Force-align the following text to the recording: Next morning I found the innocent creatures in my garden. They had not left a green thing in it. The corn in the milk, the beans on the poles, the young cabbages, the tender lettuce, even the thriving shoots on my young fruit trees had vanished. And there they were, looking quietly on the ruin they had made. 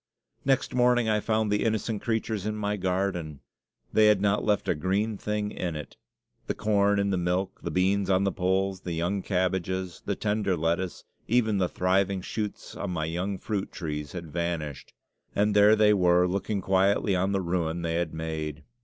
Next 0.43 0.73
morning 0.73 1.07
I 1.07 1.19
found 1.19 1.51
the 1.51 1.63
innocent 1.63 2.01
creatures 2.01 2.47
in 2.47 2.55
my 2.55 2.75
garden. 2.75 3.41
They 3.93 4.07
had 4.07 4.19
not 4.19 4.43
left 4.43 4.67
a 4.67 4.73
green 4.73 5.15
thing 5.15 5.51
in 5.51 5.75
it. 5.75 5.95
The 6.47 6.55
corn 6.55 6.97
in 6.97 7.11
the 7.11 7.17
milk, 7.19 7.59
the 7.61 7.69
beans 7.69 8.09
on 8.09 8.23
the 8.23 8.31
poles, 8.31 8.79
the 8.81 8.93
young 8.93 9.21
cabbages, 9.21 10.01
the 10.03 10.15
tender 10.15 10.57
lettuce, 10.57 11.03
even 11.27 11.59
the 11.59 11.69
thriving 11.69 12.21
shoots 12.21 12.75
on 12.75 12.89
my 12.89 13.05
young 13.05 13.37
fruit 13.37 13.71
trees 13.71 14.13
had 14.13 14.31
vanished. 14.31 14.91
And 15.35 15.55
there 15.55 15.75
they 15.75 15.93
were, 15.93 16.25
looking 16.27 16.61
quietly 16.61 17.15
on 17.15 17.31
the 17.31 17.39
ruin 17.41 17.83
they 17.83 17.93
had 17.93 18.11
made. 18.11 18.63